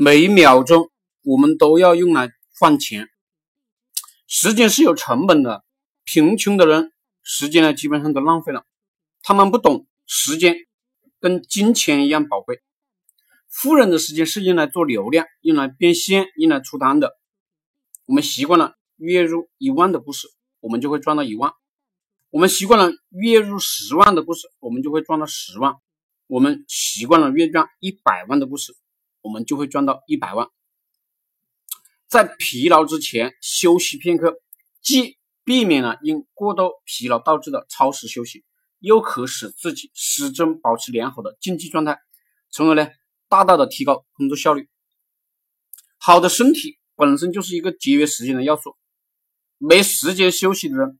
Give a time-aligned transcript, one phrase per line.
[0.00, 0.92] 每一秒钟
[1.24, 3.08] 我们都要用来换钱，
[4.28, 5.64] 时间是有成本的。
[6.04, 6.92] 贫穷的人
[7.24, 8.64] 时间呢，基本上都浪费了，
[9.24, 10.54] 他们不懂时间
[11.18, 12.62] 跟金钱一样宝贵。
[13.48, 17.18] 富人的时间是用来做流量、用来变现、用来出单的。
[18.06, 20.28] 我们习惯了月入一万的故事，
[20.60, 21.50] 我们就会赚到一万；
[22.30, 25.72] 我们习惯了月入十万的故事，我们就会赚到十万；
[26.28, 28.76] 我们习惯了月赚一百万的故事。
[29.28, 30.48] 我们就会赚到一百万。
[32.06, 34.40] 在疲劳之前休息片刻，
[34.80, 38.42] 既避免了因过度疲劳导致的超时休息，
[38.78, 41.98] 又可使自己始终保持良好的竞技状态，
[42.50, 42.88] 从而呢
[43.28, 44.70] 大大的提高工作效率。
[45.98, 48.78] 好的身体本身就是一个节约时间的要素，
[49.58, 50.98] 没时间休息的人，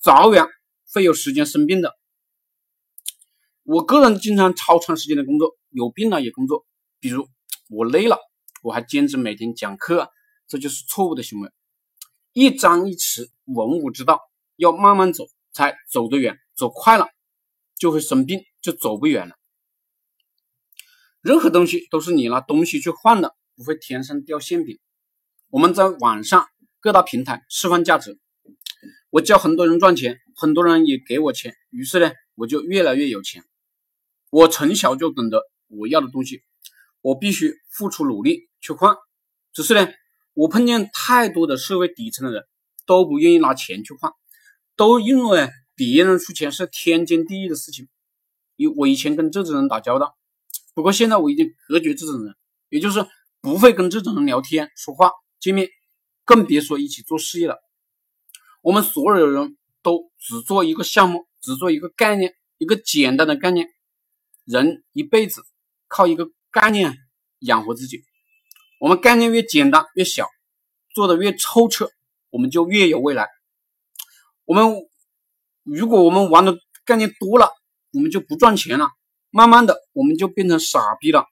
[0.00, 0.46] 早晚
[0.94, 1.96] 会有时间生病的。
[3.64, 6.64] 我个人经常超长时间的工作，有病了也工作，
[7.00, 7.28] 比如。
[7.68, 8.18] 我累了，
[8.62, 10.10] 我还坚持每天讲课，
[10.46, 11.50] 这就是错误的行为。
[12.32, 14.20] 一张一弛，文武之道，
[14.56, 16.38] 要慢慢走才走得远。
[16.54, 17.08] 走快了
[17.76, 19.34] 就会生病，就走不远了。
[21.20, 24.78] 任何东西都是你拿东西去换的，不会天上掉馅饼。
[25.50, 26.48] 我们在网上
[26.80, 28.18] 各大平台释放价值，
[29.10, 33.44] 我教很多人赚钱，很多人也给我钱，于是呢，我就越来越有钱。
[34.30, 36.42] 我从小就懂得我要的东西。
[37.06, 38.96] 我必须付出努力去换，
[39.52, 39.86] 只是呢，
[40.34, 42.42] 我碰见太多的社会底层的人
[42.84, 44.10] 都不愿意拿钱去换，
[44.74, 47.86] 都认为别人出钱是天经地义的事情。
[48.56, 50.16] 以我以前跟这种人打交道，
[50.74, 52.34] 不过现在我已经隔绝这种人，
[52.70, 53.06] 也就是
[53.40, 55.68] 不会跟这种人聊天说话见面，
[56.24, 57.56] 更别说一起做事业了。
[58.62, 63.68] 我们所有的人都只做一个项目，只做一个概念，一个简单的概念。
[64.44, 65.44] 人一辈子
[65.86, 66.32] 靠一个。
[66.58, 66.96] 概念
[67.40, 68.02] 养活自己，
[68.80, 70.26] 我们概念越简单越小，
[70.94, 71.90] 做的越透彻，
[72.30, 73.28] 我们就越有未来。
[74.46, 74.72] 我们
[75.64, 77.50] 如果我们玩的概念多了，
[77.92, 78.88] 我们就不赚钱了，
[79.28, 81.26] 慢慢的我们就变成傻逼了。